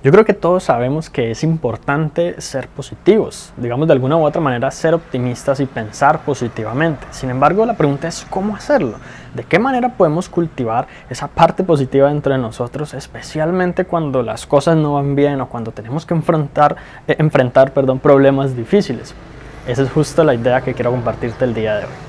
Yo 0.00 0.12
creo 0.12 0.24
que 0.24 0.32
todos 0.32 0.62
sabemos 0.62 1.10
que 1.10 1.32
es 1.32 1.42
importante 1.42 2.40
ser 2.40 2.68
positivos, 2.68 3.52
digamos 3.56 3.88
de 3.88 3.94
alguna 3.94 4.16
u 4.16 4.24
otra 4.24 4.40
manera 4.40 4.70
ser 4.70 4.94
optimistas 4.94 5.58
y 5.58 5.66
pensar 5.66 6.20
positivamente. 6.20 7.04
Sin 7.10 7.30
embargo, 7.30 7.66
la 7.66 7.74
pregunta 7.74 8.06
es 8.06 8.24
cómo 8.30 8.54
hacerlo. 8.54 8.98
¿De 9.34 9.42
qué 9.42 9.58
manera 9.58 9.96
podemos 9.96 10.28
cultivar 10.28 10.86
esa 11.10 11.26
parte 11.26 11.64
positiva 11.64 12.10
dentro 12.10 12.32
de 12.32 12.38
nosotros, 12.38 12.94
especialmente 12.94 13.86
cuando 13.86 14.22
las 14.22 14.46
cosas 14.46 14.76
no 14.76 14.94
van 14.94 15.16
bien 15.16 15.40
o 15.40 15.48
cuando 15.48 15.72
tenemos 15.72 16.06
que 16.06 16.14
enfrentar, 16.14 16.76
eh, 17.08 17.16
enfrentar 17.18 17.72
perdón, 17.72 17.98
problemas 17.98 18.56
difíciles? 18.56 19.16
Esa 19.66 19.82
es 19.82 19.90
justo 19.90 20.22
la 20.22 20.34
idea 20.34 20.60
que 20.60 20.74
quiero 20.74 20.92
compartirte 20.92 21.44
el 21.44 21.54
día 21.54 21.74
de 21.74 21.86
hoy. 21.86 22.07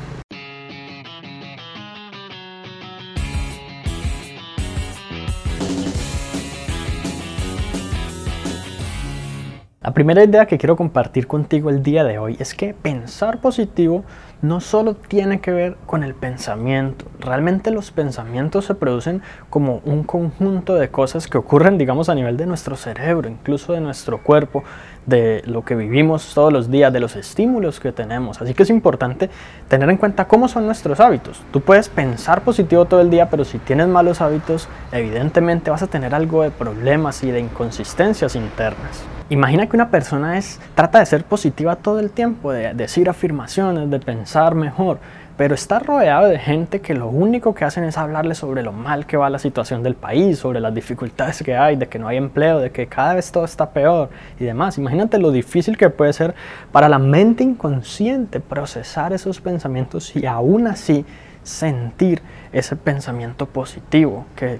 La 9.89 9.93
primera 9.93 10.23
idea 10.23 10.45
que 10.45 10.59
quiero 10.59 10.75
compartir 10.75 11.25
contigo 11.25 11.71
el 11.71 11.81
día 11.81 12.03
de 12.03 12.19
hoy 12.19 12.37
es 12.39 12.53
que 12.53 12.75
pensar 12.75 13.41
positivo 13.41 14.03
no 14.43 14.61
solo 14.61 14.93
tiene 14.93 15.41
que 15.41 15.49
ver 15.49 15.77
con 15.87 16.03
el 16.03 16.13
pensamiento, 16.13 17.05
realmente 17.19 17.71
los 17.71 17.89
pensamientos 17.89 18.65
se 18.65 18.75
producen 18.75 19.23
como 19.49 19.81
un 19.85 20.03
conjunto 20.03 20.75
de 20.75 20.89
cosas 20.89 21.27
que 21.27 21.39
ocurren, 21.39 21.79
digamos, 21.79 22.07
a 22.07 22.13
nivel 22.13 22.37
de 22.37 22.45
nuestro 22.45 22.75
cerebro, 22.75 23.27
incluso 23.27 23.73
de 23.73 23.81
nuestro 23.81 24.21
cuerpo, 24.21 24.63
de 25.09 25.41
lo 25.45 25.65
que 25.65 25.75
vivimos 25.75 26.33
todos 26.33 26.53
los 26.53 26.69
días, 26.71 26.93
de 26.93 26.99
los 26.99 27.15
estímulos 27.15 27.79
que 27.79 27.91
tenemos. 27.91 28.41
Así 28.41 28.53
que 28.53 28.63
es 28.63 28.69
importante 28.69 29.29
tener 29.67 29.89
en 29.89 29.97
cuenta 29.97 30.27
cómo 30.27 30.47
son 30.47 30.65
nuestros 30.65 30.99
hábitos. 30.99 31.41
Tú 31.51 31.61
puedes 31.61 31.89
pensar 31.89 32.43
positivo 32.43 32.85
todo 32.85 33.01
el 33.01 33.09
día, 33.09 33.29
pero 33.29 33.43
si 33.43 33.57
tienes 33.57 33.87
malos 33.87 34.21
hábitos, 34.21 34.69
evidentemente 34.91 35.71
vas 35.71 35.83
a 35.83 35.87
tener 35.87 36.15
algo 36.15 36.43
de 36.43 36.51
problemas 36.51 37.23
y 37.23 37.31
de 37.31 37.39
inconsistencias 37.39 38.35
internas. 38.35 39.03
Imagina 39.31 39.67
que 39.67 39.75
una 39.75 39.89
persona 39.89 40.37
es, 40.37 40.59
trata 40.73 40.99
de 40.99 41.05
ser 41.05 41.23
positiva 41.23 41.75
todo 41.75 41.99
el 41.99 42.09
tiempo, 42.09 42.51
de 42.51 42.73
decir 42.73 43.09
afirmaciones, 43.09 43.89
de 43.89 43.99
pensar 43.99 44.55
mejor, 44.55 44.97
pero 45.39 45.55
está 45.55 45.79
rodeado 45.79 46.27
de 46.27 46.37
gente 46.37 46.81
que 46.81 46.93
lo 46.93 47.07
único 47.07 47.55
que 47.55 47.63
hacen 47.63 47.85
es 47.85 47.97
hablarle 47.97 48.35
sobre 48.35 48.61
lo 48.61 48.73
mal 48.73 49.05
que 49.05 49.15
va 49.15 49.29
la 49.29 49.39
situación 49.39 49.83
del 49.83 49.95
país, 49.95 50.37
sobre 50.37 50.59
las 50.59 50.75
dificultades 50.75 51.41
que 51.41 51.55
hay, 51.55 51.77
de 51.77 51.87
que 51.87 51.97
no 51.97 52.09
hay 52.09 52.17
empleo, 52.17 52.59
de 52.59 52.71
que 52.71 52.87
cada 52.87 53.13
vez 53.13 53.31
todo 53.31 53.45
está 53.45 53.69
peor 53.69 54.09
y 54.37 54.43
demás. 54.43 54.77
Imagínate 54.77 55.17
lo 55.17 55.31
difícil 55.31 55.77
que 55.77 55.89
puede 55.89 56.11
ser 56.11 56.35
para 56.73 56.89
la 56.89 56.99
mente 56.99 57.41
inconsciente 57.45 58.41
procesar 58.41 59.13
esos 59.13 59.39
pensamientos 59.39 60.13
y 60.13 60.25
aún 60.25 60.67
así 60.67 61.05
sentir 61.41 62.21
ese 62.51 62.75
pensamiento 62.75 63.45
positivo 63.45 64.25
que 64.35 64.59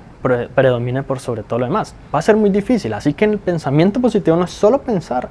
predomine 0.56 1.04
por 1.04 1.20
sobre 1.20 1.44
todo 1.44 1.60
lo 1.60 1.66
demás. 1.66 1.94
Va 2.16 2.20
a 2.20 2.22
ser 2.22 2.38
muy 2.38 2.52
difícil, 2.52 2.94
así 2.94 3.14
que 3.14 3.26
el 3.26 3.38
pensamiento 3.38 4.00
positivo 4.00 4.38
no 4.38 4.46
es 4.46 4.52
solo 4.52 4.82
pensar, 4.82 5.28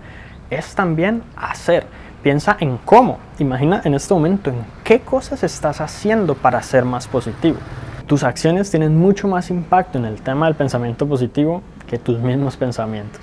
es 0.50 0.74
también 0.74 1.22
hacer. 1.36 1.86
Piensa 2.22 2.56
en 2.58 2.78
cómo. 2.78 3.19
Imagina 3.38 3.80
en 3.84 3.94
este 3.94 4.12
momento 4.12 4.50
en 4.50 4.56
qué 4.83 5.00
cosas 5.00 5.44
estás 5.44 5.80
haciendo 5.80 6.34
para 6.34 6.60
ser 6.62 6.84
más 6.84 7.06
positivo. 7.06 7.58
Tus 8.06 8.25
acciones 8.25 8.70
tienen 8.70 8.97
mucho 8.97 9.28
más 9.28 9.50
impacto 9.50 9.98
en 9.98 10.05
el 10.05 10.20
tema 10.20 10.47
del 10.47 10.56
pensamiento 10.56 11.06
positivo 11.06 11.62
que 11.86 11.98
tus 11.98 12.19
mismos 12.19 12.56
pensamientos. 12.56 13.20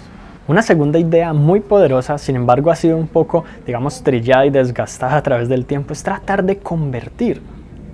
Una 0.47 0.61
segunda 0.61 0.97
idea 0.97 1.33
muy 1.33 1.59
poderosa, 1.59 2.17
sin 2.17 2.37
embargo 2.37 2.71
ha 2.71 2.75
sido 2.75 2.95
un 2.95 3.07
poco, 3.07 3.43
digamos, 3.65 4.01
trillada 4.01 4.45
y 4.45 4.51
desgastada 4.51 5.17
a 5.17 5.23
través 5.23 5.49
del 5.49 5.65
tiempo, 5.65 5.91
es 5.91 6.03
tratar 6.03 6.43
de 6.43 6.59
convertir 6.59 7.41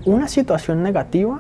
una 0.06 0.28
situación 0.28 0.84
negativa 0.84 1.40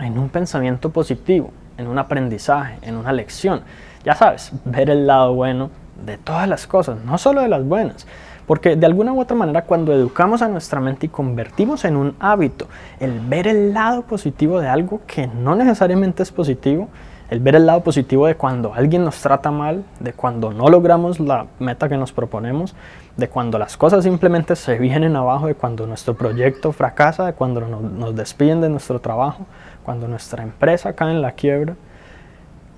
en 0.00 0.18
un 0.18 0.28
pensamiento 0.28 0.90
positivo, 0.90 1.50
en 1.78 1.86
un 1.86 1.98
aprendizaje, 1.98 2.78
en 2.82 2.96
una 2.96 3.12
lección. 3.12 3.62
Ya 4.04 4.14
sabes, 4.16 4.52
ver 4.64 4.90
el 4.90 5.06
lado 5.06 5.32
bueno 5.32 5.70
de 6.04 6.18
todas 6.18 6.48
las 6.48 6.66
cosas, 6.66 6.98
no 7.04 7.18
solo 7.18 7.40
de 7.40 7.48
las 7.48 7.64
buenas. 7.64 8.06
Porque 8.48 8.76
de 8.76 8.86
alguna 8.86 9.12
u 9.12 9.20
otra 9.20 9.36
manera 9.36 9.62
cuando 9.62 9.92
educamos 9.92 10.40
a 10.40 10.48
nuestra 10.48 10.80
mente 10.80 11.06
y 11.06 11.08
convertimos 11.10 11.84
en 11.84 11.96
un 11.96 12.16
hábito 12.18 12.66
el 12.98 13.20
ver 13.20 13.46
el 13.46 13.74
lado 13.74 14.02
positivo 14.02 14.58
de 14.58 14.66
algo 14.66 15.02
que 15.06 15.26
no 15.26 15.54
necesariamente 15.54 16.22
es 16.22 16.32
positivo, 16.32 16.88
el 17.28 17.40
ver 17.40 17.56
el 17.56 17.66
lado 17.66 17.82
positivo 17.82 18.26
de 18.26 18.36
cuando 18.36 18.72
alguien 18.72 19.04
nos 19.04 19.20
trata 19.20 19.50
mal, 19.50 19.84
de 20.00 20.14
cuando 20.14 20.50
no 20.50 20.70
logramos 20.70 21.20
la 21.20 21.44
meta 21.58 21.90
que 21.90 21.98
nos 21.98 22.10
proponemos, 22.10 22.74
de 23.18 23.28
cuando 23.28 23.58
las 23.58 23.76
cosas 23.76 24.04
simplemente 24.04 24.56
se 24.56 24.78
vienen 24.78 25.14
abajo, 25.14 25.46
de 25.46 25.54
cuando 25.54 25.86
nuestro 25.86 26.14
proyecto 26.14 26.72
fracasa, 26.72 27.26
de 27.26 27.34
cuando 27.34 27.60
nos, 27.60 28.16
despiden 28.16 28.62
de 28.62 28.70
nuestro 28.70 28.98
trabajo, 28.98 29.44
cuando 29.84 30.08
nuestra 30.08 30.42
empresa 30.42 30.94
cae 30.94 31.10
en 31.10 31.20
la 31.20 31.32
quiebra. 31.32 31.76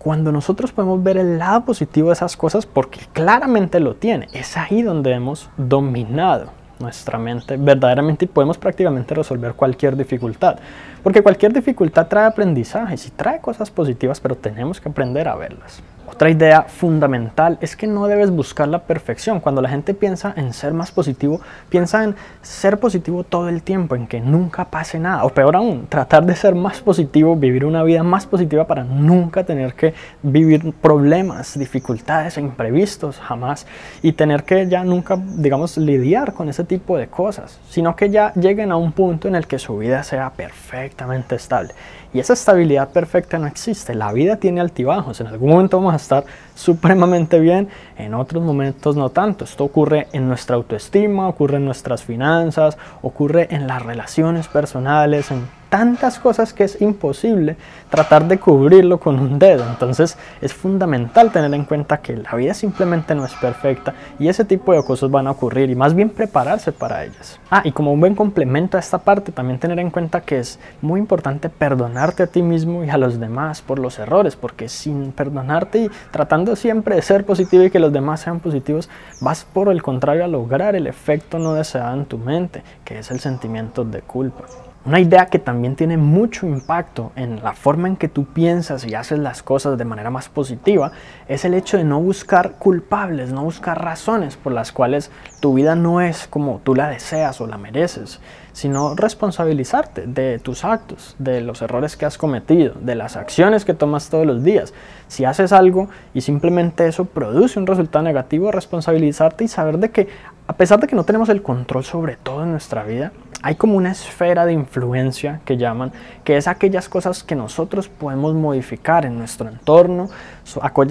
Cuando 0.03 0.33
nosotros 0.33 0.73
podemos 0.73 1.03
ver 1.03 1.19
el 1.19 1.39
lado 1.39 1.67
positivo 1.67 2.09
de 2.09 2.15
esas 2.15 2.35
cosas, 2.35 2.65
porque 2.65 3.01
claramente 3.13 3.81
lo 3.81 3.97
tiene, 3.97 4.29
es 4.33 4.57
ahí 4.57 4.81
donde 4.81 5.13
hemos 5.13 5.51
dominado 5.59 6.47
nuestra 6.79 7.19
mente 7.19 7.59
verdaderamente 7.59 8.25
y 8.25 8.29
podemos 8.29 8.57
prácticamente 8.57 9.15
resolver 9.15 9.53
cualquier 9.53 9.99
dificultad. 9.99 10.59
Porque 11.03 11.23
cualquier 11.23 11.53
dificultad 11.53 12.07
trae 12.07 12.25
aprendizajes 12.25 13.09
y 13.09 13.11
trae 13.11 13.43
cosas 13.43 13.71
positivas, 13.71 14.21
pero 14.21 14.37
tenemos 14.37 14.81
que 14.81 14.89
aprender 14.89 15.29
a 15.29 15.37
verlas. 15.37 15.83
Otra 16.21 16.29
idea 16.29 16.65
fundamental 16.65 17.57
es 17.63 17.77
que 17.77 17.87
no 17.87 18.07
debes 18.07 18.31
buscar 18.31 18.69
la 18.69 18.81
perfección. 18.81 19.41
Cuando 19.41 19.63
la 19.63 19.71
gente 19.71 19.95
piensa 19.95 20.35
en 20.37 20.53
ser 20.53 20.75
más 20.75 20.91
positivo, 20.93 21.41
piensa 21.71 22.05
en 22.05 22.15
ser 22.43 22.79
positivo 22.79 23.25
todo 23.25 23.49
el 23.49 23.63
tiempo, 23.63 23.95
en 23.95 24.07
que 24.07 24.21
nunca 24.21 24.67
pase 24.67 25.01
nada. 25.01 25.25
O 25.25 25.31
peor 25.31 25.57
aún, 25.57 25.87
tratar 25.89 26.27
de 26.27 26.37
ser 26.37 26.55
más 26.55 26.83
positivo, 26.83 27.37
vivir 27.37 27.65
una 27.65 27.83
vida 27.85 28.03
más 28.03 28.27
positiva 28.27 28.67
para 28.67 28.85
nunca 28.85 29.45
tener 29.45 29.73
que 29.73 29.95
vivir 30.23 30.75
problemas, 30.75 31.59
dificultades 31.59 32.37
e 32.37 32.43
imprevistos 32.43 33.19
jamás. 33.19 33.67
Y 34.03 34.13
tener 34.13 34.45
que 34.45 34.69
ya 34.69 34.85
nunca, 34.85 35.17
digamos, 35.17 35.79
lidiar 35.79 36.35
con 36.35 36.51
ese 36.51 36.65
tipo 36.65 36.99
de 36.99 37.07
cosas. 37.07 37.59
Sino 37.71 37.97
que 37.97 38.11
ya 38.11 38.35
lleguen 38.35 38.73
a 38.73 38.77
un 38.77 38.93
punto 38.93 39.27
en 39.27 39.37
el 39.37 39.47
que 39.47 39.59
su 39.59 39.79
vida 39.79 40.03
sea 40.03 40.29
perfectamente 40.29 41.37
estable. 41.37 41.73
Y 42.13 42.19
esa 42.19 42.33
estabilidad 42.33 42.89
perfecta 42.91 43.39
no 43.39 43.47
existe. 43.47 43.95
La 43.95 44.13
vida 44.13 44.37
tiene 44.37 44.61
altibajos. 44.61 45.21
En 45.21 45.29
algún 45.29 45.51
momento 45.51 45.77
vamos 45.77 45.95
a 45.95 45.97
estar 46.11 46.25
supremamente 46.55 47.39
bien, 47.39 47.69
en 47.97 48.15
otros 48.15 48.43
momentos 48.43 48.97
no 48.97 49.11
tanto. 49.11 49.45
Esto 49.45 49.65
ocurre 49.65 50.09
en 50.13 50.29
nuestra 50.29 50.57
autoestima, 50.57 51.29
ocurre 51.29 51.57
en 51.59 51.65
nuestras 51.65 52.03
finanzas, 52.03 52.77
ocurre 53.03 53.49
en 53.51 53.67
las 53.67 53.83
relaciones 53.83 54.49
personales, 54.49 55.31
en 55.31 55.47
tantas 55.71 56.19
cosas 56.19 56.53
que 56.53 56.65
es 56.65 56.83
imposible 56.83 57.57
tratar 57.89 58.27
de 58.29 58.39
cubrirlo 58.39 59.01
con 59.01 59.19
un 59.19 59.39
dedo. 59.39 59.65
Entonces 59.67 60.19
es 60.43 60.53
fundamental 60.53 61.33
tener 61.33 61.55
en 61.55 61.65
cuenta 61.65 61.99
que 61.99 62.17
la 62.17 62.35
vida 62.35 62.53
simplemente 62.53 63.15
no 63.15 63.25
es 63.25 63.33
perfecta 63.35 63.95
y 64.19 64.29
ese 64.29 64.45
tipo 64.45 64.75
de 64.75 64.83
cosas 64.85 65.11
van 65.11 65.29
a 65.29 65.31
ocurrir 65.31 65.71
y 65.71 65.77
más 65.77 65.95
bien 65.95 66.11
prepararse 66.11 66.73
para 66.73 67.05
ellas. 67.05 67.41
Ah, 67.51 67.63
y 67.65 67.73
como 67.73 67.93
un 67.93 68.01
buen 68.01 68.15
complemento 68.15 68.77
a 68.77 68.81
esta 68.81 68.99
parte, 68.99 69.33
también 69.33 69.59
tener 69.59 69.79
en 69.79 69.91
cuenta 69.91 70.21
que 70.21 70.41
es 70.41 70.59
muy 70.83 71.01
importante 71.01 71.49
perdonarte 71.49 72.25
a 72.25 72.27
ti 72.27 72.43
mismo 72.43 72.85
y 72.85 72.91
a 72.91 72.99
los 72.99 73.21
demás 73.21 73.63
por 73.63 73.79
los 73.79 73.99
errores, 73.99 74.37
porque 74.37 74.69
sin 74.69 75.13
perdonarte 75.13 75.79
y 75.79 75.91
tratando 76.11 76.57
siempre 76.57 76.97
de 76.97 77.03
ser 77.03 77.25
positivo 77.25 77.63
y 77.65 77.71
que 77.71 77.79
los 77.79 77.93
demás 77.93 78.21
sean 78.21 78.41
positivos, 78.41 78.89
vas 79.21 79.45
por 79.45 79.69
el 79.69 79.83
contrario 79.83 80.25
a 80.25 80.29
lograr 80.29 80.75
el 80.75 80.89
efecto 80.89 81.39
no 81.39 81.55
deseado 81.55 81.95
en 81.95 82.07
tu 82.07 82.19
mente, 82.19 82.63
que 82.85 82.99
es 82.99 83.11
el 83.11 83.21
sentimiento 83.21 83.85
de 83.85 84.01
culpa. 84.01 84.45
Una 84.83 84.99
idea 84.99 85.27
que 85.27 85.39
también 85.39 85.77
tiene 85.77 85.99
mucho 85.99 86.47
impacto 86.47 87.13
en 87.15 87.43
la 87.43 87.53
forma 87.53 87.87
en 87.87 87.97
que 87.97 88.09
tú 88.09 88.25
piensas 88.25 88.87
y 88.87 88.95
haces 88.95 89.19
las 89.19 89.43
cosas 89.43 89.77
de 89.77 89.85
manera 89.85 90.09
más 90.09 90.31
positiva 90.31 90.93
es 91.29 91.45
el 91.45 91.53
hecho 91.53 91.77
de 91.77 91.85
no 91.85 92.01
buscar 92.01 92.53
culpables, 92.53 93.31
no 93.31 93.45
buscar 93.45 93.85
razones 93.85 94.39
por 94.39 94.55
las 94.55 94.73
cuales 94.73 95.11
tu 95.41 95.53
vida 95.53 95.75
no 95.75 96.01
es 96.01 96.27
como 96.27 96.63
tú 96.65 96.75
la 96.75 96.89
deseas 96.89 97.43
o 97.43 97.47
la 97.47 97.59
mereces, 97.59 98.21
sino 98.53 98.95
responsabilizarte 98.95 100.07
de 100.07 100.39
tus 100.39 100.65
actos, 100.65 101.15
de 101.19 101.43
los 101.43 101.61
errores 101.61 101.99
que 101.99 102.07
has 102.07 102.17
cometido, 102.17 102.73
de 102.81 102.95
las 102.95 103.17
acciones 103.17 103.67
que 103.67 103.75
tomas 103.75 104.09
todos 104.09 104.25
los 104.25 104.43
días. 104.43 104.73
Si 105.09 105.27
haces 105.27 105.53
algo 105.53 105.91
y 106.15 106.23
simplemente 106.23 106.87
eso 106.87 107.05
produce 107.05 107.59
un 107.59 107.67
resultado 107.67 108.03
negativo, 108.03 108.51
responsabilizarte 108.51 109.45
y 109.45 109.49
saber 109.49 109.77
de 109.77 109.91
que 109.91 110.09
a 110.51 110.53
pesar 110.53 110.81
de 110.81 110.89
que 110.89 110.97
no 110.97 111.05
tenemos 111.05 111.29
el 111.29 111.43
control 111.43 111.85
sobre 111.85 112.17
todo 112.17 112.43
en 112.43 112.51
nuestra 112.51 112.83
vida, 112.83 113.13
hay 113.41 113.55
como 113.55 113.77
una 113.77 113.93
esfera 113.93 114.45
de 114.45 114.53
influencia 114.53 115.41
que 115.45 115.57
llaman, 115.57 115.93
que 116.25 116.37
es 116.37 116.49
aquellas 116.49 116.89
cosas 116.89 117.23
que 117.23 117.37
nosotros 117.37 117.89
podemos 117.89 118.35
modificar 118.35 119.07
en 119.07 119.17
nuestro 119.17 119.49
entorno, 119.49 120.09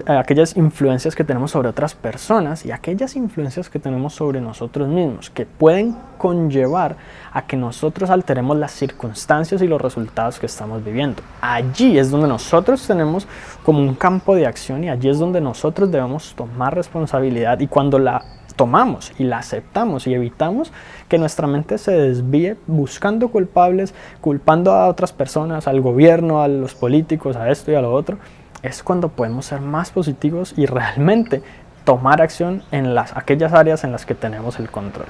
aquellas 0.08 0.56
influencias 0.56 1.14
que 1.14 1.26
tenemos 1.26 1.52
sobre 1.52 1.68
otras 1.68 1.94
personas 1.94 2.66
y 2.66 2.72
aquellas 2.72 3.18
influencias 3.18 3.70
que 3.70 3.80
tenemos 3.80 4.14
sobre 4.14 4.40
nosotros 4.40 4.88
mismos, 4.88 5.30
que 5.30 5.46
pueden 5.46 5.94
conllevar 6.18 6.96
a 7.34 7.42
que 7.42 7.58
nosotros 7.58 8.10
alteremos 8.10 8.56
las 8.56 8.72
circunstancias 8.72 9.62
y 9.62 9.68
los 9.68 9.82
resultados 9.82 10.40
que 10.40 10.46
estamos 10.46 10.86
viviendo. 10.86 11.22
Allí 11.42 12.00
es 12.00 12.10
donde 12.10 12.30
nosotros 12.30 12.88
tenemos 12.88 13.28
como 13.66 13.80
un 13.80 13.94
campo 13.94 14.36
de 14.36 14.48
acción 14.48 14.86
y 14.86 14.90
allí 14.90 15.10
es 15.10 15.20
donde 15.20 15.42
nosotros 15.42 15.92
debemos 15.92 16.34
tomar 16.34 16.74
responsabilidad 16.74 17.60
y 17.60 17.68
cuando 17.68 18.00
la 18.00 18.24
tomamos 18.60 19.14
y 19.18 19.24
la 19.24 19.38
aceptamos 19.38 20.06
y 20.06 20.14
evitamos 20.14 20.74
que 21.08 21.18
nuestra 21.18 21.48
mente 21.48 21.78
se 21.78 21.94
desvíe 21.94 22.58
buscando 22.68 23.30
culpables, 23.30 23.94
culpando 24.20 24.74
a 24.74 24.90
otras 24.90 25.14
personas, 25.14 25.66
al 25.66 25.80
gobierno, 25.80 26.44
a 26.44 26.50
los 26.50 26.76
políticos, 26.76 27.38
a 27.38 27.50
esto 27.52 27.72
y 27.72 27.76
a 27.76 27.82
lo 27.82 27.94
otro. 27.94 28.18
es 28.62 28.84
cuando 28.84 29.08
podemos 29.08 29.46
ser 29.46 29.62
más 29.62 29.92
positivos 29.92 30.54
y 30.58 30.66
realmente 30.66 31.42
tomar 31.86 32.22
acción 32.22 32.62
en 32.74 32.94
las, 32.94 33.16
aquellas 33.16 33.54
áreas 33.54 33.86
en 33.86 33.94
las 33.94 34.06
que 34.06 34.14
tenemos 34.14 34.60
el 34.60 34.70
control. 34.70 35.08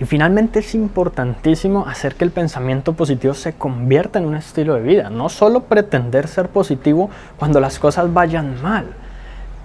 Y 0.00 0.04
finalmente 0.04 0.58
es 0.58 0.74
importantísimo 0.74 1.86
hacer 1.86 2.16
que 2.16 2.24
el 2.24 2.32
pensamiento 2.32 2.94
positivo 2.94 3.34
se 3.34 3.52
convierta 3.52 4.18
en 4.18 4.24
un 4.24 4.34
estilo 4.34 4.74
de 4.74 4.80
vida, 4.80 5.08
no 5.08 5.28
solo 5.28 5.66
pretender 5.66 6.26
ser 6.26 6.48
positivo 6.48 7.10
cuando 7.38 7.60
las 7.60 7.78
cosas 7.78 8.12
vayan 8.12 8.60
mal. 8.60 8.86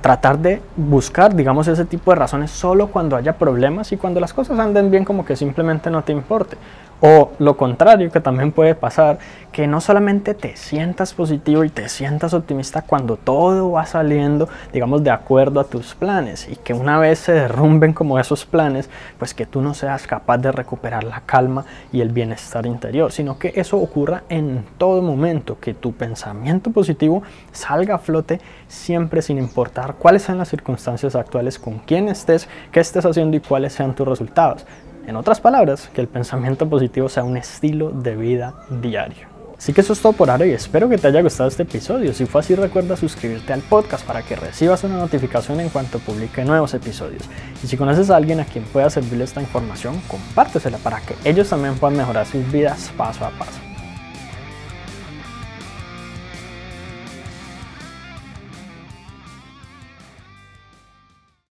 Tratar 0.03 0.37
de 0.37 0.61
buscar, 0.75 1.33
digamos, 1.33 1.67
ese 1.67 1.85
tipo 1.85 2.11
de 2.11 2.17
razones 2.17 2.51
solo 2.51 2.87
cuando 2.87 3.15
haya 3.15 3.37
problemas 3.37 3.91
y 3.93 3.97
cuando 3.97 4.19
las 4.19 4.33
cosas 4.33 4.59
anden 4.59 4.91
bien 4.91 5.05
como 5.05 5.23
que 5.25 5.37
simplemente 5.37 5.89
no 5.89 6.03
te 6.03 6.11
importe. 6.11 6.57
O 7.05 7.31
lo 7.37 7.57
contrario, 7.57 8.09
que 8.09 8.21
también 8.21 8.53
puede 8.53 8.75
pasar, 8.75 9.17
que 9.51 9.67
no 9.67 9.81
solamente 9.81 10.33
te 10.33 10.55
sientas 10.55 11.13
positivo 11.13 11.65
y 11.65 11.69
te 11.69 11.89
sientas 11.89 12.33
optimista 12.33 12.81
cuando 12.81 13.17
todo 13.17 13.71
va 13.71 13.85
saliendo, 13.85 14.47
digamos, 14.71 15.03
de 15.03 15.11
acuerdo 15.11 15.59
a 15.59 15.65
tus 15.65 15.95
planes 15.95 16.47
y 16.47 16.55
que 16.55 16.73
una 16.73 16.97
vez 16.99 17.19
se 17.19 17.33
derrumben 17.33 17.91
como 17.91 18.19
esos 18.19 18.45
planes, 18.45 18.89
pues 19.19 19.33
que 19.33 19.45
tú 19.45 19.61
no 19.61 19.73
seas 19.73 20.07
capaz 20.07 20.37
de 20.37 20.53
recuperar 20.53 21.03
la 21.03 21.19
calma 21.25 21.65
y 21.91 21.99
el 21.99 22.09
bienestar 22.09 22.65
interior, 22.65 23.11
sino 23.11 23.37
que 23.37 23.51
eso 23.57 23.79
ocurra 23.79 24.23
en 24.29 24.63
todo 24.77 25.01
momento, 25.01 25.59
que 25.59 25.73
tu 25.73 25.91
pensamiento 25.91 26.71
positivo 26.71 27.21
salga 27.51 27.95
a 27.95 27.99
flote 27.99 28.39
siempre 28.69 29.21
sin 29.21 29.39
importar 29.39 29.92
cuáles 29.99 30.23
sean 30.23 30.37
las 30.37 30.49
circunstancias 30.49 31.15
actuales, 31.15 31.59
con 31.59 31.79
quién 31.79 32.07
estés, 32.07 32.47
qué 32.71 32.79
estés 32.79 33.05
haciendo 33.05 33.37
y 33.37 33.39
cuáles 33.39 33.73
sean 33.73 33.95
tus 33.95 34.07
resultados. 34.07 34.65
En 35.07 35.15
otras 35.15 35.41
palabras, 35.41 35.89
que 35.93 36.01
el 36.01 36.07
pensamiento 36.07 36.67
positivo 36.69 37.09
sea 37.09 37.23
un 37.23 37.37
estilo 37.37 37.91
de 37.91 38.15
vida 38.15 38.53
diario. 38.81 39.33
Así 39.57 39.71
que 39.71 39.81
eso 39.81 39.93
es 39.93 40.01
todo 40.01 40.11
por 40.11 40.29
ahora 40.29 40.45
y 40.45 40.51
espero 40.51 40.89
que 40.89 40.97
te 40.97 41.07
haya 41.07 41.21
gustado 41.21 41.47
este 41.47 41.63
episodio. 41.63 42.13
Si 42.13 42.25
fue 42.25 42.41
así, 42.41 42.53
recuerda 42.53 42.97
suscribirte 42.97 43.53
al 43.53 43.61
podcast 43.61 44.05
para 44.05 44.21
que 44.21 44.35
recibas 44.35 44.83
una 44.83 44.97
notificación 44.97 45.61
en 45.61 45.69
cuanto 45.69 45.99
publique 45.99 46.43
nuevos 46.43 46.73
episodios. 46.73 47.23
Y 47.63 47.67
si 47.67 47.77
conoces 47.77 48.09
a 48.09 48.17
alguien 48.17 48.41
a 48.41 48.45
quien 48.45 48.65
pueda 48.65 48.89
servirle 48.89 49.23
esta 49.23 49.41
información, 49.41 50.01
compártesela 50.09 50.79
para 50.79 50.99
que 50.99 51.15
ellos 51.23 51.49
también 51.49 51.75
puedan 51.75 51.97
mejorar 51.97 52.25
sus 52.25 52.51
vidas 52.51 52.91
paso 52.97 53.25
a 53.25 53.29
paso. 53.29 53.72